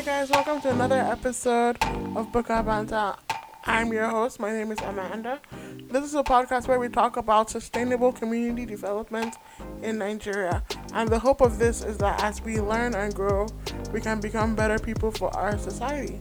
Hi 0.00 0.06
guys, 0.06 0.30
welcome 0.30 0.62
to 0.62 0.70
another 0.70 0.96
episode 0.96 1.76
of 2.16 2.32
Banta. 2.32 3.18
I'm 3.66 3.92
your 3.92 4.08
host. 4.08 4.40
My 4.40 4.50
name 4.50 4.72
is 4.72 4.78
Amanda. 4.80 5.42
This 5.90 6.04
is 6.04 6.14
a 6.14 6.22
podcast 6.22 6.68
where 6.68 6.78
we 6.78 6.88
talk 6.88 7.18
about 7.18 7.50
sustainable 7.50 8.10
community 8.10 8.64
development 8.64 9.34
in 9.82 9.98
Nigeria. 9.98 10.64
And 10.94 11.06
the 11.06 11.18
hope 11.18 11.42
of 11.42 11.58
this 11.58 11.84
is 11.84 11.98
that 11.98 12.22
as 12.22 12.40
we 12.40 12.62
learn 12.62 12.94
and 12.94 13.14
grow, 13.14 13.46
we 13.92 14.00
can 14.00 14.20
become 14.20 14.54
better 14.54 14.78
people 14.78 15.10
for 15.10 15.28
our 15.36 15.58
society. 15.58 16.18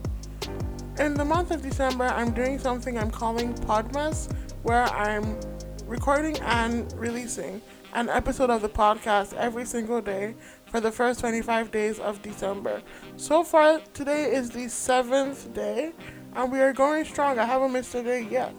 In 0.99 1.13
the 1.13 1.23
month 1.23 1.51
of 1.51 1.61
December, 1.61 2.03
I'm 2.03 2.33
doing 2.33 2.59
something 2.59 2.97
I'm 2.97 3.11
calling 3.11 3.53
Podmas, 3.53 4.29
where 4.63 4.83
I'm 4.87 5.39
recording 5.87 6.37
and 6.39 6.91
releasing 6.97 7.61
an 7.93 8.09
episode 8.09 8.49
of 8.49 8.61
the 8.61 8.69
podcast 8.69 9.33
every 9.33 9.65
single 9.65 10.01
day 10.01 10.35
for 10.69 10.79
the 10.79 10.91
first 10.91 11.19
25 11.19 11.71
days 11.71 11.99
of 11.99 12.21
December. 12.21 12.81
So 13.17 13.43
far, 13.43 13.79
today 13.93 14.31
is 14.33 14.49
the 14.49 14.67
seventh 14.69 15.53
day, 15.53 15.93
and 16.35 16.51
we 16.51 16.59
are 16.59 16.73
going 16.73 17.05
strong. 17.05 17.39
I 17.39 17.45
haven't 17.45 17.73
missed 17.73 17.93
a 17.95 18.03
day 18.03 18.27
yet. 18.29 18.55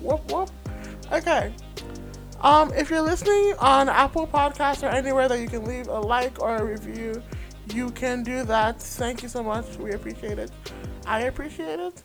Whoop 0.00 0.30
whoop. 0.30 0.50
Okay. 1.12 1.52
Um, 2.40 2.72
if 2.72 2.88
you're 2.88 3.02
listening 3.02 3.54
on 3.58 3.88
Apple 3.88 4.26
Podcasts 4.26 4.82
or 4.82 4.86
anywhere 4.86 5.28
that 5.28 5.40
you 5.40 5.48
can 5.48 5.64
leave 5.64 5.88
a 5.88 6.00
like 6.00 6.40
or 6.40 6.56
a 6.56 6.64
review, 6.64 7.22
you 7.74 7.90
can 7.90 8.22
do 8.22 8.44
that. 8.44 8.80
Thank 8.80 9.22
you 9.22 9.28
so 9.28 9.42
much. 9.42 9.76
We 9.76 9.92
appreciate 9.92 10.38
it. 10.38 10.50
I 11.06 11.22
appreciate 11.22 11.78
it. 11.78 12.02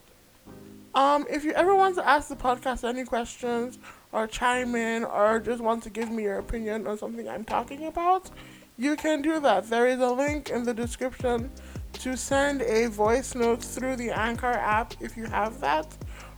Um, 0.93 1.25
if 1.29 1.43
you 1.43 1.51
ever 1.51 1.75
want 1.75 1.95
to 1.95 2.07
ask 2.07 2.29
the 2.29 2.35
podcast 2.35 2.87
any 2.87 3.03
questions 3.03 3.79
or 4.11 4.27
chime 4.27 4.75
in 4.75 5.03
or 5.03 5.39
just 5.39 5.61
want 5.61 5.83
to 5.83 5.89
give 5.89 6.09
me 6.09 6.23
your 6.23 6.37
opinion 6.39 6.87
on 6.87 6.97
something 6.97 7.27
I'm 7.27 7.43
talking 7.43 7.85
about, 7.85 8.29
you 8.77 8.95
can 8.95 9.21
do 9.21 9.39
that. 9.39 9.69
There 9.69 9.87
is 9.87 9.99
a 9.99 10.11
link 10.11 10.49
in 10.49 10.63
the 10.63 10.73
description 10.73 11.51
to 11.93 12.17
send 12.17 12.61
a 12.61 12.87
voice 12.87 13.35
note 13.35 13.63
through 13.63 13.95
the 13.95 14.11
Anchor 14.11 14.51
app 14.51 14.93
if 15.01 15.15
you 15.15 15.25
have 15.25 15.61
that, 15.61 15.87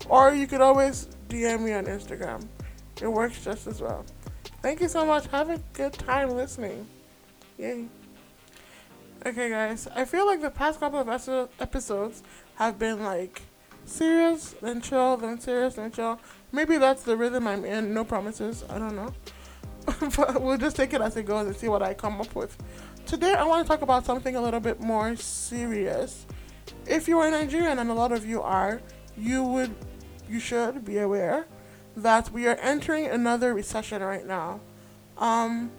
or 0.08 0.34
you 0.34 0.45
could 0.48 0.61
always 0.61 1.08
DM 1.30 1.61
me 1.61 1.73
on 1.73 1.86
Instagram. 1.86 2.48
It 3.02 3.08
works 3.08 3.44
just 3.44 3.67
as 3.67 3.81
well. 3.81 4.06
Thank 4.61 4.81
you 4.81 4.88
so 4.88 5.06
much. 5.06 5.28
Have 5.28 5.50
a 5.50 5.59
good 5.73 5.94
time 5.94 6.31
listening. 6.31 6.88
Yay. 7.58 7.86
Okay, 9.26 9.50
guys. 9.50 9.88
I 9.95 10.06
feel 10.06 10.26
like 10.26 10.42
the 10.42 10.52
past 10.52 10.80
couple 10.80 11.00
of 11.00 11.09
episodes 11.59 12.23
have 12.56 12.78
been 12.78 13.04
like 13.04 13.42
serious, 13.86 14.56
then 14.61 14.81
chill, 14.81 15.17
then 15.17 15.39
serious, 15.39 15.76
then 15.76 15.92
chill. 15.92 16.20
Maybe 16.52 16.78
that's 16.78 17.04
the 17.04 17.17
rhythm 17.17 17.48
I'm 17.48 17.66
in. 17.66 17.94
No 17.94 18.04
promises. 18.04 18.64
I 18.70 18.78
don't 18.78 18.95
know. 18.95 19.14
but 20.17 20.41
we'll 20.41 20.57
just 20.57 20.75
take 20.75 20.93
it 20.93 21.02
as 21.02 21.16
it 21.16 21.23
goes 21.23 21.47
and 21.47 21.55
see 21.55 21.67
what 21.67 21.81
I 21.81 21.93
come 21.93 22.19
up 22.19 22.35
with. 22.35 22.57
Today, 23.05 23.33
I 23.33 23.43
want 23.43 23.66
to 23.66 23.67
talk 23.71 23.81
about 23.81 24.05
something 24.05 24.35
a 24.35 24.41
little 24.41 24.59
bit 24.59 24.81
more 24.81 25.16
serious. 25.16 26.25
If 26.85 27.07
you 27.07 27.19
are 27.19 27.31
Nigerian, 27.31 27.80
and 27.80 27.89
a 27.89 27.93
lot 27.93 28.11
of 28.11 28.25
you 28.25 28.41
are, 28.41 28.81
you 29.17 29.43
would, 29.43 29.73
you 30.30 30.39
should 30.39 30.83
be 30.83 30.97
aware 30.97 31.45
that 31.95 32.31
we 32.31 32.47
are 32.47 32.55
entering 32.55 33.08
another 33.08 33.53
recession 33.53 34.02
right 34.02 34.25
now. 34.25 34.59
Um, 35.17 35.71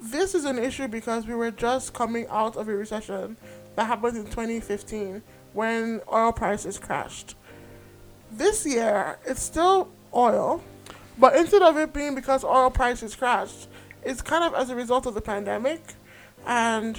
this 0.00 0.34
is 0.34 0.44
an 0.44 0.58
issue 0.58 0.88
because 0.88 1.26
we 1.26 1.34
were 1.34 1.50
just 1.50 1.94
coming 1.94 2.26
out 2.28 2.56
of 2.56 2.68
a 2.68 2.74
recession 2.74 3.36
that 3.76 3.84
happened 3.84 4.16
in 4.16 4.24
2015 4.24 5.22
when 5.52 6.00
oil 6.12 6.32
prices 6.32 6.78
crashed. 6.78 7.36
This 8.32 8.66
year, 8.66 9.18
it's 9.24 9.42
still 9.42 9.88
oil, 10.14 10.62
but 11.20 11.36
instead 11.36 11.62
of 11.62 11.76
it 11.76 11.92
being 11.92 12.14
because 12.14 12.42
oil 12.42 12.70
prices 12.70 13.14
crashed, 13.14 13.68
it's 14.02 14.22
kind 14.22 14.42
of 14.42 14.54
as 14.54 14.70
a 14.70 14.74
result 14.74 15.06
of 15.06 15.14
the 15.14 15.20
pandemic 15.20 15.82
and 16.46 16.98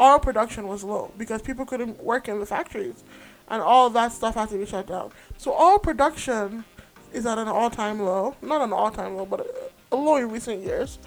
oil 0.00 0.18
production 0.18 0.66
was 0.66 0.82
low 0.82 1.12
because 1.16 1.40
people 1.40 1.64
couldn't 1.64 2.02
work 2.02 2.28
in 2.28 2.40
the 2.40 2.46
factories 2.46 3.04
and 3.48 3.62
all 3.62 3.90
that 3.90 4.12
stuff 4.12 4.34
had 4.34 4.48
to 4.48 4.58
be 4.58 4.66
shut 4.66 4.86
down. 4.86 5.12
So 5.38 5.52
oil 5.52 5.78
production 5.78 6.64
is 7.12 7.26
at 7.26 7.38
an 7.38 7.48
all-time 7.48 8.00
low, 8.00 8.36
not 8.42 8.60
an 8.62 8.72
all-time 8.72 9.16
low, 9.16 9.26
but 9.26 9.46
a 9.92 9.96
low 9.96 10.16
in 10.16 10.30
recent 10.30 10.62
years, 10.62 10.98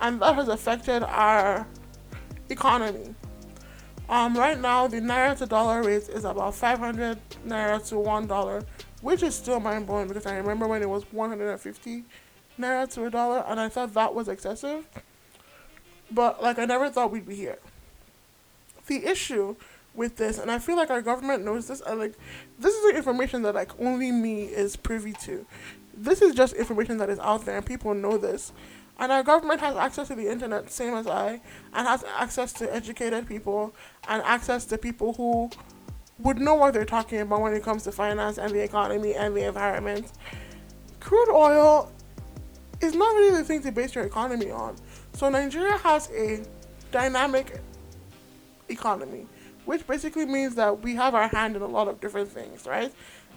and 0.00 0.20
that 0.20 0.34
has 0.34 0.48
affected 0.48 1.02
our 1.02 1.66
economy. 2.48 3.14
Um, 4.08 4.36
right 4.36 4.58
now, 4.58 4.88
the 4.88 5.00
naira 5.00 5.36
to 5.38 5.46
dollar 5.46 5.82
rate 5.82 6.08
is 6.08 6.24
about 6.24 6.54
500 6.54 7.18
naira 7.46 7.86
to 7.90 7.98
one 7.98 8.26
dollar, 8.26 8.62
which 9.00 9.22
is 9.22 9.34
still 9.34 9.60
mind 9.60 9.86
blowing 9.86 10.08
because 10.08 10.26
I 10.26 10.36
remember 10.36 10.66
when 10.66 10.82
it 10.82 10.88
was 10.88 11.04
150 11.12 12.04
naira 12.58 12.92
to 12.94 13.06
a 13.06 13.10
dollar, 13.10 13.44
and 13.46 13.58
I 13.58 13.68
thought 13.68 13.94
that 13.94 14.14
was 14.14 14.28
excessive. 14.28 14.86
But 16.10 16.42
like, 16.42 16.58
I 16.58 16.64
never 16.64 16.90
thought 16.90 17.10
we'd 17.10 17.26
be 17.26 17.34
here. 17.34 17.58
The 18.86 19.06
issue 19.06 19.56
with 19.94 20.16
this, 20.16 20.38
and 20.38 20.50
I 20.50 20.58
feel 20.58 20.76
like 20.76 20.90
our 20.90 21.02
government 21.02 21.44
knows 21.44 21.68
this, 21.68 21.80
and 21.80 21.98
like, 21.98 22.14
this 22.58 22.74
is 22.74 22.90
the 22.90 22.96
information 22.96 23.42
that 23.42 23.54
like 23.54 23.78
only 23.80 24.12
me 24.12 24.44
is 24.44 24.76
privy 24.76 25.12
to. 25.24 25.46
This 25.94 26.22
is 26.22 26.34
just 26.34 26.54
information 26.54 26.98
that 26.98 27.10
is 27.10 27.18
out 27.18 27.44
there, 27.44 27.56
and 27.56 27.66
people 27.66 27.94
know 27.94 28.18
this. 28.18 28.52
And 28.98 29.10
our 29.10 29.22
government 29.22 29.60
has 29.60 29.76
access 29.76 30.08
to 30.08 30.14
the 30.14 30.30
internet, 30.30 30.70
same 30.70 30.92
as 30.92 31.06
I, 31.06 31.40
and 31.72 31.88
has 31.88 32.04
access 32.18 32.52
to 32.54 32.74
educated 32.74 33.26
people 33.26 33.74
and 34.06 34.22
access 34.24 34.66
to 34.66 34.76
people 34.76 35.14
who 35.14 35.50
would 36.22 36.38
know 36.38 36.54
what 36.54 36.74
they're 36.74 36.84
talking 36.84 37.20
about 37.20 37.40
when 37.40 37.54
it 37.54 37.62
comes 37.62 37.84
to 37.84 37.92
finance 37.92 38.38
and 38.38 38.52
the 38.52 38.62
economy 38.62 39.14
and 39.14 39.36
the 39.36 39.46
environment. 39.46 40.12
Crude 41.00 41.30
oil 41.30 41.90
is 42.80 42.94
not 42.94 43.14
really 43.14 43.38
the 43.38 43.44
thing 43.44 43.62
to 43.62 43.72
base 43.72 43.94
your 43.94 44.04
economy 44.04 44.50
on. 44.50 44.76
So 45.14 45.28
Nigeria 45.28 45.76
has 45.78 46.10
a 46.10 46.42
dynamic 46.90 47.60
economy, 48.68 49.26
which 49.64 49.86
basically 49.86 50.26
means 50.26 50.54
that 50.56 50.82
we 50.82 50.94
have 50.94 51.14
our 51.14 51.28
hand 51.28 51.56
in 51.56 51.62
a 51.62 51.66
lot 51.66 51.88
of 51.88 52.00
different 52.00 52.28
things, 52.28 52.66
right? 52.66 52.92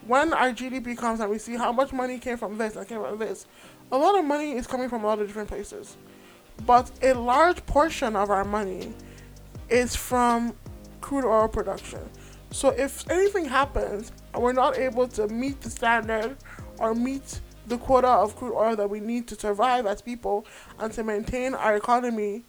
When 0.08 0.34
our 0.34 0.52
GDP 0.52 0.98
comes 0.98 1.20
and 1.20 1.30
we 1.30 1.38
see 1.38 1.56
how 1.56 1.72
much 1.72 1.94
money 1.94 2.20
came 2.20 2.38
from 2.38 2.58
this 2.58 2.76
and 2.76 2.88
came 2.88 3.02
from 3.02 3.18
this, 3.18 3.46
a 3.92 3.98
lot 3.98 4.18
of 4.18 4.26
money 4.26 4.54
is 4.54 4.68
coming 4.68 4.90
from 4.90 5.04
a 5.04 5.08
lot 5.08 5.20
of 5.20 5.28
different 5.28 5.50
places. 5.50 5.98
But 6.66 6.92
a 7.02 7.14
large 7.14 7.66
portion 7.66 8.16
of 8.16 8.30
our 8.30 8.44
money 8.44 8.94
is 9.70 9.96
from 9.96 10.56
crude 11.02 11.26
oil 11.26 11.48
production. 11.48 12.00
So 12.54 12.70
if 12.70 13.10
anything 13.10 13.46
happens 13.46 14.12
and 14.32 14.44
we're 14.44 14.54
not 14.54 14.78
able 14.78 15.08
to 15.10 15.28
meet 15.28 15.60
the 15.62 15.72
standard 15.72 16.38
or 16.78 16.94
meet 16.94 17.42
the 17.66 17.80
quota 17.80 18.08
of 18.08 18.36
crude 18.36 18.56
oil 18.56 18.76
that 18.76 18.90
we 18.90 19.00
need 19.00 19.28
to 19.30 19.36
survive 19.36 19.88
as 19.88 20.04
people 20.04 20.46
and 20.78 20.94
to 20.94 21.04
maintain 21.04 21.56
our 21.56 21.76
economy, 21.76 22.44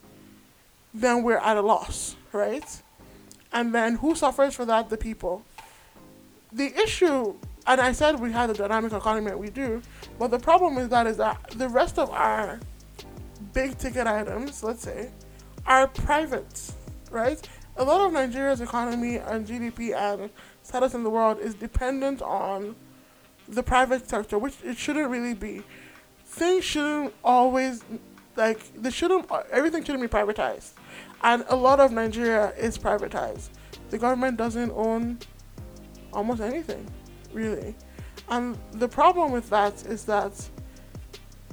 then 0.92 1.22
we're 1.22 1.38
at 1.38 1.56
a 1.56 1.62
loss, 1.62 2.16
right? 2.32 2.82
And 3.50 3.74
then 3.74 3.96
who 3.96 4.14
suffers 4.14 4.54
for 4.54 4.66
that? 4.66 4.90
The 4.90 4.98
people. 4.98 5.42
The 6.52 6.74
issue 6.78 7.34
and 7.66 7.80
I 7.80 7.92
said 7.92 8.20
we 8.20 8.30
had 8.30 8.50
a 8.50 8.54
dynamic 8.54 8.92
economy, 8.92 9.30
and 9.30 9.40
we 9.40 9.48
do. 9.48 9.80
But 10.18 10.30
the 10.30 10.38
problem 10.38 10.74
with 10.74 10.90
that 10.90 11.06
is 11.06 11.16
that 11.16 11.50
the 11.56 11.70
rest 11.70 11.98
of 11.98 12.10
our 12.10 12.60
big 13.54 13.78
ticket 13.78 14.06
items, 14.06 14.62
let's 14.62 14.82
say, 14.82 15.10
are 15.66 15.86
private, 15.86 16.72
right? 17.10 17.40
A 17.76 17.84
lot 17.84 18.00
of 18.06 18.12
Nigeria's 18.12 18.60
economy 18.60 19.16
and 19.16 19.46
GDP 19.46 19.94
and 19.94 20.30
status 20.62 20.94
in 20.94 21.02
the 21.02 21.10
world 21.10 21.40
is 21.40 21.54
dependent 21.54 22.22
on 22.22 22.76
the 23.48 23.62
private 23.62 24.08
sector, 24.08 24.38
which 24.38 24.54
it 24.62 24.76
shouldn't 24.76 25.10
really 25.10 25.34
be. 25.34 25.62
Things 26.24 26.64
shouldn't 26.64 27.12
always 27.24 27.82
like 28.36 28.60
they 28.74 28.90
shouldn't 28.90 29.30
everything 29.50 29.84
shouldn't 29.84 30.02
be 30.02 30.08
privatized, 30.08 30.72
and 31.22 31.44
a 31.48 31.56
lot 31.56 31.80
of 31.80 31.92
Nigeria 31.92 32.52
is 32.56 32.78
privatized. 32.78 33.48
The 33.90 33.98
government 33.98 34.36
doesn't 34.36 34.70
own 34.72 35.18
almost 36.12 36.40
anything 36.40 36.86
really. 37.32 37.74
And 38.28 38.56
the 38.72 38.88
problem 38.88 39.32
with 39.32 39.50
that 39.50 39.84
is 39.84 40.04
that 40.06 40.48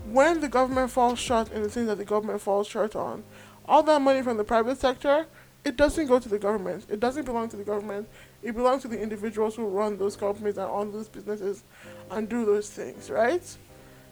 when 0.05 0.39
the 0.39 0.47
government 0.47 0.91
falls 0.91 1.19
short 1.19 1.51
in 1.51 1.63
the 1.63 1.69
things 1.69 1.87
that 1.87 1.97
the 1.97 2.05
government 2.05 2.41
falls 2.41 2.67
short 2.67 2.95
on, 2.95 3.23
all 3.65 3.83
that 3.83 4.01
money 4.01 4.21
from 4.21 4.37
the 4.37 4.43
private 4.43 4.79
sector, 4.79 5.25
it 5.63 5.77
doesn't 5.77 6.07
go 6.07 6.19
to 6.19 6.29
the 6.29 6.39
government. 6.39 6.85
It 6.89 6.99
doesn't 6.99 7.25
belong 7.25 7.49
to 7.49 7.57
the 7.57 7.63
government. 7.63 8.09
It 8.41 8.55
belongs 8.55 8.81
to 8.81 8.87
the 8.87 8.99
individuals 8.99 9.55
who 9.55 9.67
run 9.67 9.97
those 9.97 10.15
companies 10.15 10.57
and 10.57 10.69
own 10.69 10.91
those 10.91 11.07
businesses 11.07 11.63
and 12.09 12.27
do 12.27 12.45
those 12.45 12.69
things, 12.69 13.09
right? 13.09 13.43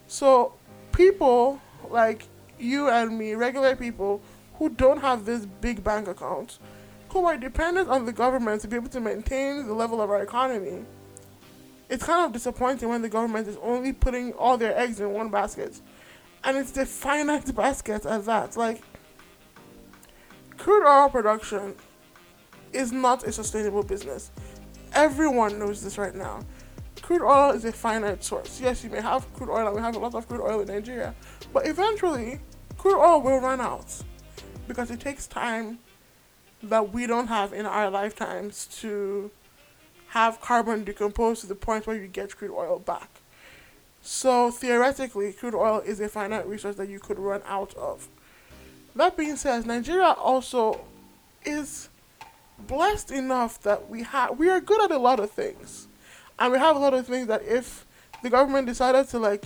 So 0.08 0.54
people 0.92 1.60
like 1.90 2.28
you 2.60 2.90
and 2.90 3.18
me, 3.18 3.34
regular 3.34 3.76
people 3.76 4.22
who 4.56 4.70
don't 4.70 5.00
have 5.00 5.26
this 5.26 5.46
big 5.46 5.84
bank 5.84 6.08
account, 6.08 6.60
who 7.10 7.26
are 7.26 7.38
dependent 7.38 7.90
on 7.90 8.06
the 8.06 8.14
government 8.14 8.62
to 8.62 8.68
be 8.68 8.76
able 8.76 8.90
to 8.90 9.00
maintain 9.00 9.66
the 9.66 9.74
level 9.74 10.02
of 10.02 10.12
our 10.12 10.22
economy, 10.22 10.86
it's 11.90 12.04
kind 12.04 12.26
of 12.26 12.32
disappointing 12.32 12.90
when 12.90 13.02
the 13.02 13.10
government 13.10 13.48
is 13.48 13.58
only 13.64 13.94
putting 13.94 14.34
all 14.34 14.58
their 14.58 14.78
eggs 14.78 15.00
in 15.00 15.12
one 15.12 15.30
basket. 15.30 15.82
And 16.44 16.58
it's 16.58 16.72
the 16.72 16.86
finite 16.86 17.54
basket 17.56 18.06
at 18.06 18.26
that. 18.26 18.56
Like, 18.56 18.84
crude 20.70 20.86
oil 20.86 21.10
production 21.10 21.74
is 22.74 22.92
not 22.92 23.24
a 23.24 23.32
sustainable 23.32 23.82
business. 23.82 24.30
Everyone 24.94 25.58
knows 25.58 25.82
this 25.84 25.98
right 25.98 26.14
now. 26.14 26.42
Crude 27.02 27.24
oil 27.24 27.50
is 27.54 27.66
a 27.66 27.72
finite 27.72 28.24
source. 28.24 28.62
Yes, 28.62 28.84
you 28.84 28.92
may 28.92 29.02
have 29.02 29.26
crude 29.34 29.50
oil, 29.50 29.66
and 29.66 29.76
we 29.76 29.82
have 29.82 29.96
a 29.96 30.00
lot 30.00 30.14
of 30.14 30.28
crude 30.28 30.44
oil 30.44 30.60
in 30.60 30.68
Nigeria, 30.68 31.16
but 31.52 31.66
eventually, 31.66 32.40
crude 32.78 33.00
oil 33.00 33.20
will 33.20 33.40
run 33.40 33.60
out 33.60 33.92
because 34.68 34.92
it 34.92 35.00
takes 35.00 35.26
time 35.26 35.80
that 36.62 36.94
we 36.94 37.08
don't 37.08 37.30
have 37.30 37.52
in 37.52 37.66
our 37.66 37.90
lifetimes 37.90 38.68
to 38.82 39.32
have 40.10 40.40
carbon 40.40 40.84
decompose 40.84 41.42
to 41.42 41.48
the 41.48 41.56
point 41.56 41.88
where 41.88 41.96
you 41.96 42.06
get 42.06 42.38
crude 42.38 42.54
oil 42.56 42.78
back. 42.78 43.10
So 44.04 44.52
theoretically, 44.52 45.34
crude 45.34 45.56
oil 45.56 45.80
is 45.80 46.00
a 46.00 46.08
finite 46.08 46.46
resource 46.46 46.76
that 46.76 46.90
you 46.90 47.00
could 47.00 47.18
run 47.18 47.42
out 47.48 47.74
of. 47.74 48.08
That 48.96 49.16
being 49.16 49.36
said, 49.36 49.66
Nigeria 49.66 50.12
also 50.12 50.86
is 51.46 51.90
blessed 52.68 53.12
enough 53.12 53.62
that 53.62 53.90
we 53.90 54.04
have 54.04 54.38
we 54.38 54.50
are 54.50 54.60
good 54.60 54.82
at 54.84 54.92
a 54.92 54.98
lot 54.98 55.20
of 55.20 55.32
things. 55.32 55.88
And 56.38 56.52
we 56.52 56.60
have 56.60 56.76
a 56.76 56.80
lot 56.80 56.94
of 56.94 57.06
things 57.08 57.28
that 57.28 57.44
if 57.44 57.86
the 58.24 58.30
government 58.30 58.68
decided 58.68 59.08
to 59.10 59.20
like 59.20 59.46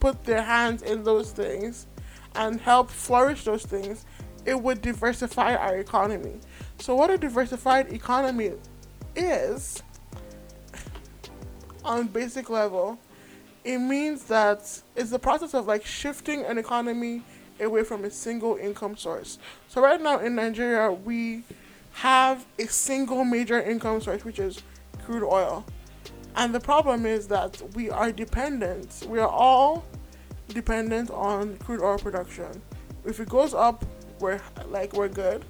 put 0.00 0.24
their 0.24 0.42
hands 0.42 0.82
in 0.82 1.02
those 1.02 1.32
things 1.32 1.86
and 2.34 2.60
help 2.60 2.90
flourish 2.90 3.44
those 3.44 3.64
things, 3.64 4.04
it 4.44 4.60
would 4.60 4.80
diversify 4.82 5.54
our 5.54 5.76
economy. 5.76 6.40
So 6.78 6.94
what 6.94 7.10
a 7.10 7.18
diversified 7.18 7.92
economy 7.92 8.52
is 9.14 9.82
on 11.84 12.08
basic 12.08 12.50
level, 12.50 12.98
it 13.64 13.78
means 13.78 14.24
that 14.24 14.58
it's 14.94 15.10
the 15.10 15.18
process 15.18 15.54
of 15.54 15.66
like 15.66 15.84
shifting 15.84 16.44
an 16.44 16.58
economy 16.58 17.22
away 17.60 17.84
from 17.84 18.04
a 18.04 18.10
single 18.10 18.56
income 18.56 18.96
source. 18.96 19.38
So 19.68 19.80
right 19.82 20.00
now 20.00 20.18
in 20.18 20.34
Nigeria, 20.34 20.92
we 20.92 21.44
have 21.94 22.44
a 22.58 22.66
single 22.66 23.24
major 23.24 23.60
income 23.60 24.00
source, 24.00 24.24
which 24.24 24.38
is 24.38 24.62
crude 25.04 25.26
oil. 25.26 25.64
And 26.36 26.54
the 26.54 26.60
problem 26.60 27.06
is 27.06 27.26
that 27.28 27.62
we 27.74 27.88
are 27.88 28.12
dependent. 28.12 29.06
We 29.08 29.18
are 29.18 29.28
all 29.28 29.84
dependent 30.48 31.10
on 31.10 31.56
crude 31.58 31.80
oil 31.80 31.98
production. 31.98 32.60
If 33.04 33.20
it 33.20 33.28
goes 33.28 33.54
up, 33.54 33.84
we're 34.20 34.40
like 34.68 34.92
we're 34.92 35.08
good. 35.08 35.44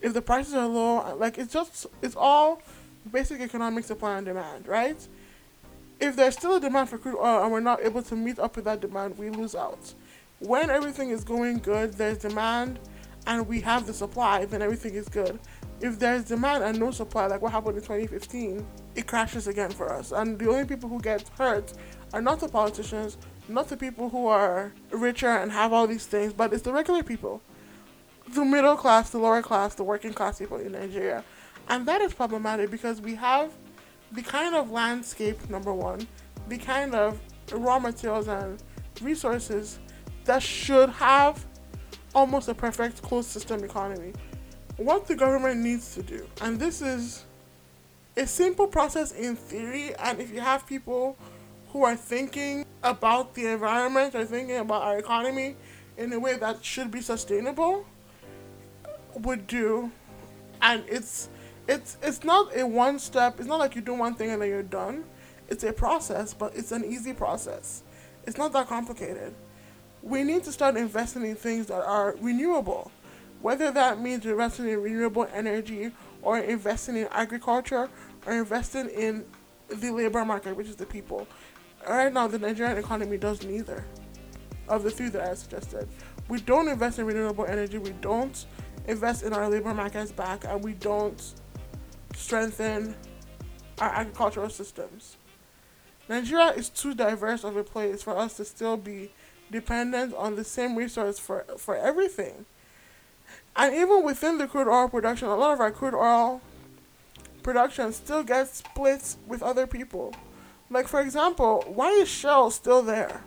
If 0.00 0.14
the 0.14 0.22
prices 0.22 0.54
are 0.54 0.66
low, 0.66 1.16
like 1.16 1.38
it's 1.38 1.52
just 1.52 1.86
it's 2.02 2.14
all 2.16 2.62
basic 3.10 3.40
economic 3.40 3.84
supply 3.84 4.18
and 4.18 4.26
demand, 4.26 4.68
right? 4.68 4.96
If 6.00 6.14
there's 6.14 6.34
still 6.34 6.56
a 6.56 6.60
demand 6.60 6.88
for 6.88 6.98
crude 6.98 7.18
oil 7.18 7.42
and 7.42 7.50
we're 7.50 7.60
not 7.60 7.82
able 7.82 8.02
to 8.02 8.14
meet 8.14 8.38
up 8.38 8.54
with 8.54 8.66
that 8.66 8.80
demand, 8.80 9.18
we 9.18 9.30
lose 9.30 9.56
out. 9.56 9.94
When 10.40 10.70
everything 10.70 11.10
is 11.10 11.24
going 11.24 11.58
good, 11.58 11.94
there's 11.94 12.18
demand 12.18 12.78
and 13.26 13.46
we 13.46 13.60
have 13.60 13.86
the 13.86 13.92
supply, 13.92 14.44
then 14.44 14.62
everything 14.62 14.94
is 14.94 15.08
good 15.08 15.38
if 15.80 15.98
there's 15.98 16.24
demand 16.24 16.64
and 16.64 16.78
no 16.78 16.90
supply, 16.90 17.26
like 17.26 17.40
what 17.40 17.52
happened 17.52 17.76
in 17.76 17.82
2015, 17.82 18.66
it 18.96 19.06
crashes 19.06 19.46
again 19.46 19.70
for 19.70 19.92
us. 19.92 20.12
And 20.12 20.38
the 20.38 20.48
only 20.48 20.64
people 20.64 20.88
who 20.88 21.00
get 21.00 21.28
hurt 21.38 21.72
are 22.12 22.20
not 22.20 22.40
the 22.40 22.48
politicians, 22.48 23.16
not 23.48 23.68
the 23.68 23.76
people 23.76 24.08
who 24.08 24.26
are 24.26 24.72
richer 24.90 25.28
and 25.28 25.52
have 25.52 25.72
all 25.72 25.86
these 25.86 26.06
things, 26.06 26.32
but 26.32 26.52
it's 26.52 26.62
the 26.62 26.72
regular 26.72 27.02
people. 27.02 27.40
The 28.28 28.44
middle 28.44 28.76
class, 28.76 29.10
the 29.10 29.18
lower 29.18 29.40
class, 29.40 29.74
the 29.74 29.84
working 29.84 30.12
class 30.12 30.38
people 30.38 30.58
in 30.58 30.72
Nigeria. 30.72 31.24
And 31.68 31.86
that 31.86 32.00
is 32.00 32.12
problematic 32.12 32.70
because 32.70 33.00
we 33.00 33.14
have 33.14 33.52
the 34.12 34.22
kind 34.22 34.54
of 34.54 34.70
landscape, 34.70 35.48
number 35.48 35.72
one, 35.72 36.06
the 36.48 36.58
kind 36.58 36.94
of 36.94 37.20
raw 37.52 37.78
materials 37.78 38.26
and 38.26 38.62
resources 39.00 39.78
that 40.28 40.42
should 40.42 40.90
have 40.90 41.44
almost 42.14 42.48
a 42.48 42.54
perfect 42.54 43.02
closed 43.02 43.28
system 43.28 43.64
economy 43.64 44.12
what 44.78 45.06
the 45.06 45.16
government 45.16 45.60
needs 45.60 45.94
to 45.94 46.02
do, 46.02 46.24
and 46.40 46.58
this 46.58 46.80
is 46.80 47.24
a 48.16 48.26
simple 48.26 48.66
process 48.66 49.12
in 49.12 49.34
theory, 49.34 49.94
and 49.96 50.20
if 50.20 50.32
you 50.32 50.40
have 50.40 50.66
people 50.66 51.16
who 51.70 51.84
are 51.84 51.96
thinking 51.96 52.64
about 52.82 53.34
the 53.34 53.46
environment 53.46 54.14
or 54.14 54.24
thinking 54.24 54.56
about 54.56 54.82
our 54.82 54.98
economy 54.98 55.56
in 55.96 56.12
a 56.12 56.18
way 56.18 56.36
that 56.36 56.64
should 56.64 56.90
be 56.92 57.00
sustainable, 57.00 57.84
would 59.16 59.46
do. 59.48 59.90
And 60.62 60.84
it's 60.88 61.28
it's 61.66 61.96
it's 62.02 62.22
not 62.22 62.56
a 62.56 62.64
one 62.64 62.98
step. 62.98 63.40
It's 63.40 63.48
not 63.48 63.58
like 63.58 63.74
you 63.74 63.82
do 63.82 63.94
one 63.94 64.14
thing 64.14 64.30
and 64.30 64.40
then 64.40 64.48
you're 64.48 64.62
done. 64.62 65.04
It's 65.48 65.64
a 65.64 65.72
process, 65.72 66.34
but 66.34 66.54
it's 66.54 66.72
an 66.72 66.84
easy 66.84 67.12
process. 67.12 67.82
It's 68.26 68.38
not 68.38 68.52
that 68.52 68.68
complicated. 68.68 69.34
We 70.02 70.24
need 70.24 70.44
to 70.44 70.52
start 70.52 70.76
investing 70.76 71.24
in 71.24 71.36
things 71.36 71.66
that 71.66 71.84
are 71.84 72.16
renewable 72.20 72.90
whether 73.40 73.70
that 73.70 74.00
means 74.00 74.26
investing 74.26 74.68
in 74.68 74.82
renewable 74.82 75.28
energy 75.32 75.92
or 76.22 76.38
investing 76.38 76.96
in 76.96 77.08
agriculture 77.10 77.88
or 78.26 78.32
investing 78.32 78.88
in 78.88 79.24
the 79.68 79.90
labor 79.90 80.24
market, 80.24 80.56
which 80.56 80.66
is 80.66 80.76
the 80.76 80.86
people. 80.86 81.26
Right 81.88 82.12
now, 82.12 82.26
the 82.26 82.38
Nigerian 82.38 82.78
economy 82.78 83.16
does 83.16 83.44
neither 83.44 83.84
of 84.68 84.82
the 84.82 84.90
three 84.90 85.08
that 85.10 85.22
I 85.22 85.34
suggested. 85.34 85.88
We 86.28 86.40
don't 86.40 86.68
invest 86.68 86.98
in 86.98 87.06
renewable 87.06 87.46
energy, 87.46 87.78
we 87.78 87.92
don't 88.00 88.44
invest 88.86 89.22
in 89.22 89.32
our 89.32 89.48
labor 89.48 89.72
markets 89.72 90.10
back, 90.10 90.44
and 90.44 90.62
we 90.62 90.72
don't 90.74 91.22
strengthen 92.14 92.96
our 93.78 93.88
agricultural 93.90 94.50
systems. 94.50 95.16
Nigeria 96.08 96.48
is 96.48 96.68
too 96.68 96.94
diverse 96.94 97.44
of 97.44 97.56
a 97.56 97.62
place 97.62 98.02
for 98.02 98.16
us 98.16 98.36
to 98.38 98.44
still 98.44 98.76
be 98.76 99.12
dependent 99.50 100.14
on 100.14 100.36
the 100.36 100.44
same 100.44 100.76
resource 100.76 101.18
for, 101.18 101.44
for 101.56 101.76
everything. 101.76 102.44
And 103.56 103.74
even 103.74 104.04
within 104.04 104.38
the 104.38 104.46
crude 104.46 104.68
oil 104.68 104.88
production, 104.88 105.28
a 105.28 105.36
lot 105.36 105.52
of 105.52 105.60
our 105.60 105.70
crude 105.70 105.94
oil 105.94 106.40
production 107.42 107.92
still 107.92 108.22
gets 108.22 108.58
split 108.58 109.16
with 109.26 109.42
other 109.42 109.66
people. 109.66 110.14
Like, 110.70 110.86
for 110.86 111.00
example, 111.00 111.64
why 111.66 111.90
is 111.90 112.08
Shell 112.08 112.50
still 112.50 112.82
there? 112.82 113.22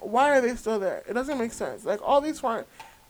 Why 0.00 0.36
are 0.36 0.40
they 0.40 0.54
still 0.56 0.78
there? 0.78 1.02
It 1.08 1.14
doesn't 1.14 1.38
make 1.38 1.52
sense. 1.52 1.84
Like, 1.84 2.00
all 2.02 2.20
these 2.20 2.40
foreign. 2.40 2.64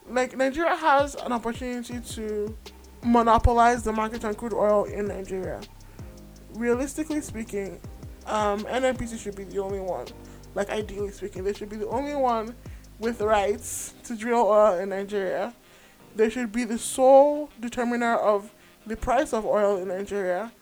Like, 0.09 0.37
Nigeria 0.37 0.77
has 0.77 1.15
an 1.15 1.33
opportunity 1.33 1.99
to 2.01 2.57
monopolize 3.03 3.83
the 3.83 3.93
market 3.93 4.25
on 4.25 4.35
crude 4.35 4.53
oil 4.53 4.85
in 4.85 5.09
Nigeria. 5.09 5.61
Realistically 6.55 7.21
speaking, 7.21 7.81
um, 8.27 8.65
NNPC 8.65 9.19
should 9.19 9.35
be 9.35 9.45
the 9.45 9.59
only 9.59 9.81
one. 9.81 10.07
Like, 10.55 10.71
ideally 10.71 11.11
speaking, 11.11 11.45
they 11.45 11.53
should 11.53 11.69
be 11.69 11.77
the 11.77 11.89
only 11.89 12.15
one 12.15 12.55
with 12.99 13.21
rights 13.21 13.95
to 14.05 14.17
drill 14.17 14.47
oil 14.47 14.79
in 14.79 14.91
Nigeria 14.91 15.53
they 16.17 16.31
should 16.31 16.53
be 16.53 16.65
the 16.65 16.79
sole 16.79 17.51
determiner 17.61 18.15
of 18.17 18.53
the 18.87 18.97
price 18.97 19.33
of 19.33 19.45
oil 19.45 19.79
in 19.79 19.89
Nigeria 19.89 20.53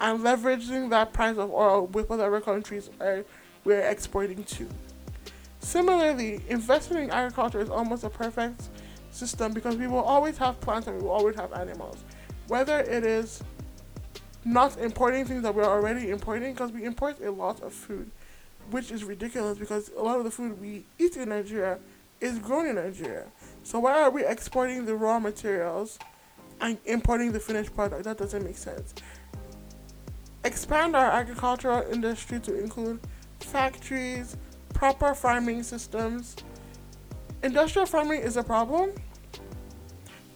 and 0.00 0.20
leveraging 0.20 0.90
that 0.90 1.12
price 1.12 1.36
of 1.36 1.50
oil 1.52 1.86
with 1.88 2.08
whatever 2.08 2.40
countries 2.40 2.90
are, 3.00 3.24
we're 3.64 3.80
exporting 3.80 4.42
to. 4.44 4.68
Similarly, 5.60 6.40
investing 6.48 6.98
in 6.98 7.10
agriculture 7.10 7.60
is 7.60 7.70
almost 7.70 8.04
a 8.04 8.10
perfect 8.10 8.68
system 9.10 9.52
because 9.52 9.76
we 9.76 9.86
will 9.86 10.02
always 10.02 10.36
have 10.38 10.60
plants 10.60 10.86
and 10.86 10.96
we 10.96 11.02
will 11.02 11.12
always 11.12 11.36
have 11.36 11.52
animals. 11.52 12.04
Whether 12.48 12.80
it 12.80 13.04
is 13.04 13.42
not 14.44 14.76
importing 14.78 15.24
things 15.24 15.42
that 15.42 15.54
we're 15.54 15.64
already 15.64 16.10
importing, 16.10 16.52
because 16.52 16.72
we 16.72 16.84
import 16.84 17.20
a 17.22 17.30
lot 17.30 17.62
of 17.62 17.72
food, 17.72 18.10
which 18.70 18.90
is 18.90 19.04
ridiculous 19.04 19.58
because 19.58 19.90
a 19.96 20.02
lot 20.02 20.18
of 20.18 20.24
the 20.24 20.30
food 20.30 20.60
we 20.60 20.84
eat 20.98 21.16
in 21.16 21.28
Nigeria 21.28 21.78
is 22.20 22.38
grown 22.38 22.66
in 22.66 22.76
Nigeria. 22.76 23.26
So 23.62 23.80
why 23.80 24.02
are 24.02 24.10
we 24.10 24.24
exporting 24.24 24.84
the 24.84 24.94
raw 24.94 25.18
materials 25.18 25.98
and 26.60 26.78
importing 26.84 27.32
the 27.32 27.40
finished 27.40 27.74
product? 27.74 28.04
That 28.04 28.18
doesn't 28.18 28.44
make 28.44 28.56
sense. 28.56 28.94
Expand 30.44 30.94
our 30.94 31.10
agricultural 31.10 31.90
industry 31.90 32.40
to 32.40 32.58
include 32.58 33.00
factories, 33.40 34.36
proper 34.72 35.14
farming 35.14 35.62
systems. 35.62 36.36
Industrial 37.42 37.86
farming 37.86 38.20
is 38.20 38.36
a 38.36 38.42
problem, 38.42 38.92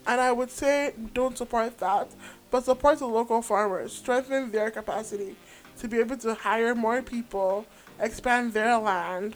and 0.07 0.21
I 0.21 0.33
would 0.33 0.51
say 0.51 0.95
don't 1.13 1.37
support 1.37 1.79
that, 1.79 2.09
but 2.51 2.65
support 2.65 2.99
the 2.99 3.07
local 3.07 3.43
farmers, 3.43 3.93
strengthen 3.93 4.51
their 4.51 4.71
capacity 4.71 5.37
to 5.79 5.89
be 5.89 5.99
able 5.99 6.17
to 6.19 6.35
hire 6.35 6.75
more 6.75 7.03
people, 7.03 7.67
expand 8.01 8.53
their 8.53 8.79
land, 8.79 9.35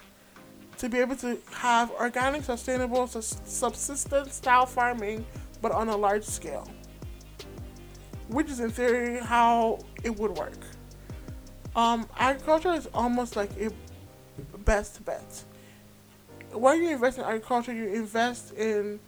to 0.78 0.88
be 0.88 0.98
able 0.98 1.16
to 1.16 1.38
have 1.52 1.90
organic, 1.92 2.42
sustainable, 2.44 3.06
subsistence 3.06 4.34
style 4.34 4.66
farming, 4.66 5.24
but 5.60 5.70
on 5.72 5.88
a 5.88 5.96
large 5.96 6.24
scale. 6.24 6.68
Which 8.28 8.50
is, 8.50 8.60
in 8.60 8.70
theory, 8.70 9.20
how 9.20 9.78
it 10.02 10.18
would 10.18 10.36
work. 10.36 10.58
Um, 11.76 12.08
agriculture 12.18 12.72
is 12.72 12.88
almost 12.94 13.36
like 13.36 13.50
a 13.60 13.70
best 14.58 15.04
bet. 15.04 15.44
When 16.52 16.82
you 16.82 16.90
invest 16.90 17.18
in 17.18 17.24
agriculture, 17.24 17.72
you 17.72 17.86
invest 17.94 18.52
in 18.54 19.00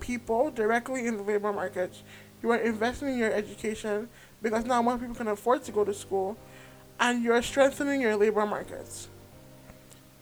people 0.00 0.50
directly 0.50 1.06
in 1.06 1.16
the 1.16 1.22
labor 1.22 1.52
market. 1.52 2.00
You 2.42 2.50
are 2.52 2.58
investing 2.58 3.08
in 3.08 3.18
your 3.18 3.32
education 3.32 4.08
because 4.42 4.64
now 4.64 4.80
more 4.80 4.96
people 4.96 5.14
can 5.14 5.28
afford 5.28 5.64
to 5.64 5.72
go 5.72 5.84
to 5.84 5.92
school, 5.92 6.36
and 7.00 7.22
you're 7.22 7.42
strengthening 7.42 8.00
your 8.00 8.16
labor 8.16 8.46
markets 8.46 9.08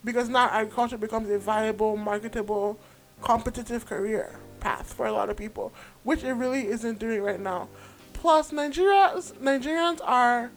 because 0.05 0.29
now 0.29 0.49
agriculture 0.51 0.99
becomes 0.99 1.31
a 1.31 1.39
viable, 1.39 1.97
marketable, 1.97 2.79
competitive 3.23 3.87
career 3.87 4.37
path 4.61 4.93
for 4.93 5.07
a 5.07 5.13
lot 5.13 5.31
of 5.31 5.37
people, 5.37 5.73
which 6.03 6.23
it 6.25 6.33
really 6.33 6.67
isn't 6.67 6.99
doing 6.99 7.23
right 7.23 7.41
now. 7.41 7.69
Plus, 8.13 8.51
Nigerians 8.51 9.33
Nigerians 9.35 10.01
are 10.03 10.51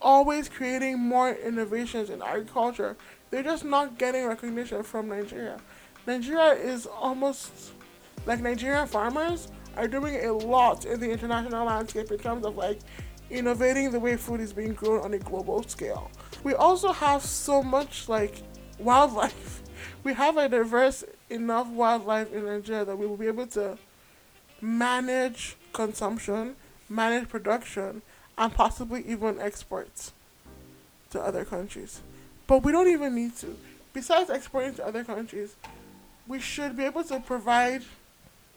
always 0.00 0.48
creating 0.48 0.98
more 0.98 1.30
innovations 1.30 2.10
in 2.10 2.22
agriculture. 2.22 2.96
They're 3.30 3.42
just 3.42 3.64
not 3.64 3.98
getting 3.98 4.26
recognition 4.26 4.82
from 4.82 5.08
Nigeria. 5.08 5.58
Nigeria 6.06 6.52
is 6.52 6.86
almost 6.86 7.72
like 8.26 8.40
Nigerian 8.40 8.86
farmers 8.86 9.48
are 9.76 9.86
doing 9.86 10.24
a 10.24 10.32
lot 10.32 10.84
in 10.84 10.98
the 11.00 11.10
international 11.10 11.66
landscape 11.66 12.10
in 12.10 12.18
terms 12.18 12.44
of 12.44 12.56
like 12.56 12.78
innovating 13.30 13.90
the 13.90 14.00
way 14.00 14.16
food 14.16 14.40
is 14.40 14.52
being 14.52 14.74
grown 14.74 15.00
on 15.00 15.14
a 15.14 15.18
global 15.18 15.62
scale. 15.64 16.10
We 16.44 16.54
also 16.54 16.92
have 16.92 17.22
so 17.22 17.62
much 17.62 18.08
like 18.08 18.42
wildlife. 18.78 19.62
We 20.04 20.14
have 20.14 20.36
a 20.36 20.48
diverse 20.48 21.04
enough 21.28 21.68
wildlife 21.68 22.32
in 22.32 22.46
Nigeria 22.46 22.84
that 22.84 22.96
we 22.96 23.06
will 23.06 23.16
be 23.16 23.26
able 23.26 23.46
to 23.48 23.78
manage 24.60 25.56
consumption, 25.72 26.56
manage 26.88 27.28
production, 27.28 28.02
and 28.36 28.52
possibly 28.54 29.04
even 29.06 29.40
exports 29.40 30.12
to 31.10 31.20
other 31.20 31.44
countries. 31.44 32.00
But 32.46 32.62
we 32.62 32.72
don't 32.72 32.88
even 32.88 33.14
need 33.14 33.36
to. 33.38 33.56
Besides 33.92 34.30
exporting 34.30 34.74
to 34.74 34.86
other 34.86 35.04
countries, 35.04 35.56
we 36.26 36.40
should 36.40 36.76
be 36.76 36.84
able 36.84 37.04
to 37.04 37.20
provide 37.20 37.82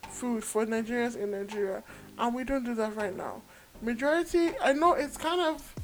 food 0.10 0.44
for 0.44 0.66
Nigerians 0.66 1.16
in 1.16 1.32
Nigeria, 1.32 1.84
and 2.18 2.36
we 2.36 2.44
don't 2.44 2.64
do 2.64 2.76
that 2.76 2.96
right 2.96 3.16
now. 3.16 3.42
Majority, 3.82 4.52
I 4.62 4.74
know 4.74 4.94
it's 4.94 5.18
kind 5.18 5.42
of. 5.42 5.76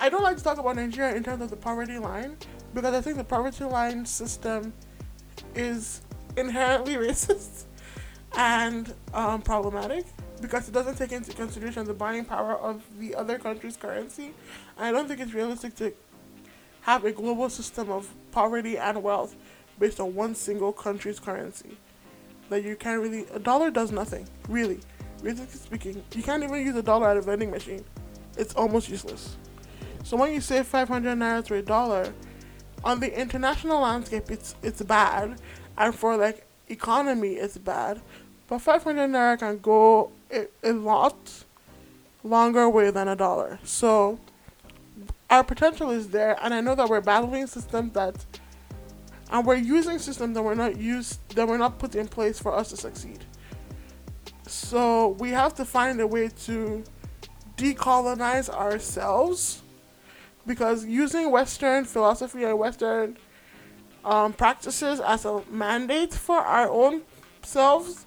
I 0.00 0.08
don't 0.08 0.22
like 0.22 0.36
to 0.36 0.42
talk 0.42 0.58
about 0.58 0.76
Nigeria 0.76 1.14
in 1.14 1.22
terms 1.22 1.42
of 1.42 1.50
the 1.50 1.56
poverty 1.56 1.98
line 1.98 2.36
because 2.74 2.94
I 2.94 3.00
think 3.00 3.18
the 3.18 3.24
poverty 3.24 3.64
line 3.64 4.04
system 4.04 4.72
is 5.54 6.00
inherently 6.36 6.94
racist 7.06 7.64
and 8.36 8.92
um, 9.14 9.42
problematic 9.42 10.06
because 10.40 10.68
it 10.68 10.72
doesn't 10.72 10.96
take 10.96 11.12
into 11.12 11.32
consideration 11.32 11.84
the 11.84 11.94
buying 11.94 12.24
power 12.24 12.54
of 12.54 12.82
the 12.98 13.14
other 13.14 13.38
country's 13.38 13.76
currency. 13.76 14.32
I 14.76 14.90
don't 14.90 15.06
think 15.06 15.20
it's 15.20 15.34
realistic 15.34 15.76
to 15.76 15.92
have 16.82 17.04
a 17.04 17.12
global 17.12 17.48
system 17.48 17.90
of 17.90 18.08
poverty 18.32 18.76
and 18.78 19.02
wealth 19.02 19.36
based 19.78 20.00
on 20.00 20.14
one 20.14 20.34
single 20.34 20.72
country's 20.72 21.20
currency. 21.20 21.76
That 22.48 22.64
you 22.64 22.74
can't 22.74 23.00
really, 23.00 23.26
a 23.32 23.38
dollar 23.38 23.70
does 23.70 23.92
nothing, 23.92 24.26
really. 24.48 24.80
Realistically 25.22 25.60
speaking, 25.60 26.02
you 26.14 26.22
can't 26.22 26.42
even 26.42 26.64
use 26.64 26.76
a 26.76 26.82
dollar 26.82 27.08
at 27.08 27.16
a 27.16 27.22
vending 27.22 27.50
machine. 27.50 27.84
It's 28.38 28.54
almost 28.54 28.88
useless. 28.88 29.36
So 30.02 30.16
when 30.16 30.32
you 30.32 30.40
save 30.40 30.66
500 30.66 31.18
naira 31.18 31.44
to 31.46 31.54
a 31.54 31.62
dollar, 31.62 32.12
on 32.82 33.00
the 33.00 33.20
international 33.20 33.80
landscape, 33.80 34.30
it's 34.30 34.54
it's 34.62 34.80
bad, 34.82 35.38
and 35.76 35.94
for 35.94 36.16
like 36.16 36.46
economy, 36.68 37.34
it's 37.34 37.58
bad. 37.58 38.00
But 38.48 38.60
500 38.60 39.10
naira 39.10 39.38
can 39.38 39.58
go 39.58 40.10
a, 40.32 40.46
a 40.62 40.72
lot 40.72 41.44
longer 42.24 42.68
way 42.68 42.90
than 42.90 43.08
a 43.08 43.16
dollar. 43.16 43.58
So 43.64 44.18
our 45.28 45.44
potential 45.44 45.90
is 45.90 46.08
there, 46.08 46.36
and 46.42 46.54
I 46.54 46.60
know 46.60 46.74
that 46.74 46.88
we're 46.88 47.00
battling 47.00 47.46
systems 47.46 47.92
that, 47.92 48.24
and 49.30 49.46
we're 49.46 49.56
using 49.56 49.98
systems 49.98 50.34
that 50.34 50.42
we're 50.42 50.54
not 50.54 50.76
used, 50.76 51.20
that 51.36 51.46
we're 51.46 51.58
not 51.58 51.78
put 51.78 51.94
in 51.94 52.08
place 52.08 52.38
for 52.38 52.54
us 52.54 52.70
to 52.70 52.76
succeed. 52.76 53.24
So 54.50 55.10
we 55.20 55.30
have 55.30 55.54
to 55.54 55.64
find 55.64 56.00
a 56.00 56.06
way 56.08 56.28
to 56.46 56.82
decolonize 57.56 58.48
ourselves 58.48 59.62
because 60.44 60.84
using 60.84 61.30
Western 61.30 61.84
philosophy 61.84 62.42
and 62.42 62.58
Western 62.58 63.16
um, 64.04 64.32
practices 64.32 64.98
as 64.98 65.24
a 65.24 65.44
mandate 65.52 66.12
for 66.12 66.38
our 66.38 66.68
own 66.68 67.02
selves 67.42 68.06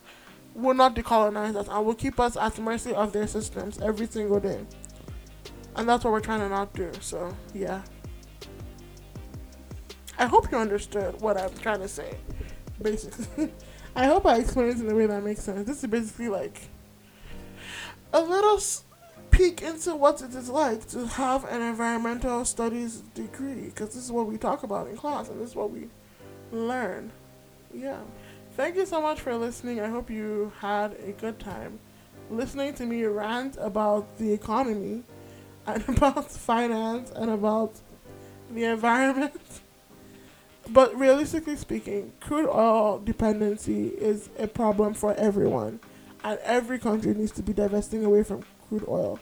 will 0.54 0.74
not 0.74 0.98
decolonize 0.98 1.56
us 1.56 1.70
and 1.70 1.86
will 1.86 1.96
keep 1.96 2.20
us 2.20 2.36
at 2.36 2.56
the 2.56 2.62
mercy 2.62 2.94
of 2.94 3.14
their 3.14 3.26
systems 3.26 3.80
every 3.80 4.08
single 4.08 4.42
day. 4.42 4.66
And 5.78 5.88
that's 5.88 6.04
what 6.04 6.12
we're 6.12 6.20
trying 6.20 6.42
to 6.42 6.50
not 6.50 6.74
do. 6.74 6.92
So, 7.00 7.34
yeah. 7.54 7.84
I 10.20 10.26
hope 10.26 10.52
you 10.52 10.58
understood 10.58 11.22
what 11.22 11.40
I'm 11.40 11.54
trying 11.60 11.80
to 11.80 11.88
say, 11.88 12.18
basically. 12.82 13.54
I 13.96 14.06
hope 14.06 14.26
I 14.26 14.38
explained 14.38 14.80
it 14.80 14.86
in 14.86 14.92
a 14.92 14.96
way 14.96 15.06
that 15.06 15.24
makes 15.24 15.42
sense. 15.42 15.68
This 15.68 15.84
is 15.84 15.90
basically 15.90 16.30
like 16.30 16.62
a 18.12 18.22
little 18.22 18.60
peek 19.32 19.62
into 19.62 19.96
what 19.96 20.22
it 20.22 20.34
is 20.36 20.50
like 20.50 20.88
to 20.90 21.08
have 21.08 21.44
an 21.46 21.62
environmental 21.62 22.46
studies 22.46 23.04
degree 23.16 23.66
because 23.66 23.90
this 23.90 24.04
is 24.04 24.12
what 24.12 24.28
we 24.28 24.38
talk 24.38 24.64
about 24.64 24.88
in 24.88 24.96
class 24.96 25.30
and 25.30 25.40
this 25.42 25.50
is 25.50 25.56
what 25.56 25.72
we 25.72 25.90
learn. 26.52 27.12
Yeah. 27.74 28.00
Thank 28.56 28.76
you 28.76 28.86
so 28.86 29.02
much 29.02 29.20
for 29.20 29.36
listening. 29.36 29.80
I 29.80 29.88
hope 29.88 30.10
you 30.10 30.52
had 30.60 30.96
a 31.06 31.12
good 31.12 31.40
time 31.40 31.80
listening 32.30 32.74
to 32.76 32.86
me 32.86 33.04
rant 33.06 33.58
about 33.60 34.18
the 34.18 34.32
economy 34.34 35.04
and 35.66 35.88
about 35.88 36.32
finance 36.32 37.12
and 37.16 37.32
about 37.32 37.74
the 38.52 38.66
environment. 38.66 39.62
But 40.70 40.98
realistically 40.98 41.56
speaking, 41.58 42.14
crude 42.22 42.50
oil 42.50 43.00
dependency 43.00 43.88
is 43.90 44.30
a 44.40 44.48
problem 44.48 44.94
for 44.94 45.14
everyone, 45.16 45.80
and 46.24 46.40
every 46.44 46.80
country 46.80 47.14
needs 47.14 47.32
to 47.34 47.44
be 47.44 47.54
divesting 47.54 48.06
away 48.06 48.24
from 48.24 48.44
crude 48.68 48.86
oil. 48.88 49.20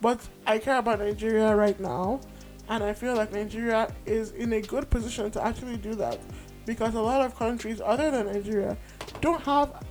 But 0.00 0.28
I 0.46 0.58
care 0.58 0.78
about 0.78 0.98
Nigeria 0.98 1.54
right 1.56 1.78
now, 1.80 2.20
and 2.68 2.84
I 2.84 2.92
feel 2.92 3.14
like 3.14 3.32
Nigeria 3.32 3.92
is 4.04 4.32
in 4.32 4.52
a 4.52 4.60
good 4.60 4.90
position 4.90 5.30
to 5.30 5.44
actually 5.44 5.76
do 5.78 5.94
that 5.94 6.18
because 6.66 6.94
a 6.94 7.00
lot 7.00 7.22
of 7.24 7.36
countries 7.36 7.80
other 7.82 8.10
than 8.10 8.26
Nigeria 8.26 8.76
don't 9.20 9.42
have 9.42 9.84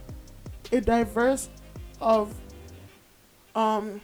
a 0.72 0.82
diverse 0.82 1.50
of 2.00 2.34
um 3.56 4.02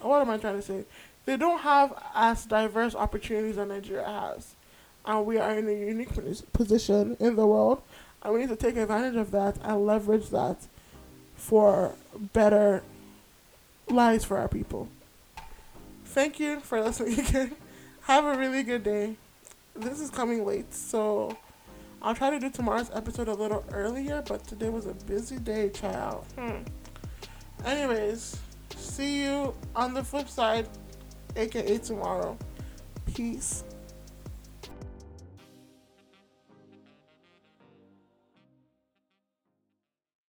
what 0.00 0.20
am 0.20 0.30
I 0.30 0.36
trying 0.36 0.56
to 0.56 0.62
say? 0.62 0.84
They 1.24 1.36
don't 1.36 1.60
have 1.60 1.94
as 2.14 2.44
diverse 2.44 2.94
opportunities 2.94 3.56
as 3.56 3.68
Nigeria 3.68 4.04
has. 4.04 4.56
And 5.04 5.26
we 5.26 5.38
are 5.38 5.58
in 5.58 5.68
a 5.68 5.72
unique 5.72 6.10
position 6.52 7.16
in 7.18 7.36
the 7.36 7.46
world, 7.46 7.82
and 8.22 8.32
we 8.32 8.40
need 8.40 8.48
to 8.50 8.56
take 8.56 8.76
advantage 8.76 9.16
of 9.16 9.30
that 9.32 9.58
and 9.62 9.84
leverage 9.84 10.28
that 10.30 10.58
for 11.34 11.94
better 12.32 12.82
lives 13.88 14.24
for 14.24 14.38
our 14.38 14.48
people. 14.48 14.88
Thank 16.04 16.38
you 16.38 16.60
for 16.60 16.80
listening 16.80 17.18
again. 17.28 17.56
Have 18.02 18.24
a 18.24 18.38
really 18.38 18.62
good 18.62 18.84
day. 18.84 19.16
This 19.74 20.00
is 20.00 20.10
coming 20.10 20.44
late, 20.44 20.72
so 20.74 21.36
I'll 22.02 22.14
try 22.14 22.30
to 22.30 22.38
do 22.38 22.50
tomorrow's 22.50 22.90
episode 22.92 23.28
a 23.28 23.34
little 23.34 23.64
earlier, 23.72 24.22
but 24.26 24.46
today 24.46 24.68
was 24.68 24.86
a 24.86 24.94
busy 24.94 25.38
day, 25.38 25.70
child. 25.70 26.26
Hmm. 26.36 26.62
Anyways, 27.64 28.36
see 28.76 29.22
you 29.22 29.54
on 29.74 29.94
the 29.94 30.02
flip 30.02 30.28
side, 30.28 30.68
aka 31.36 31.78
tomorrow. 31.78 32.36
Peace. 33.14 33.64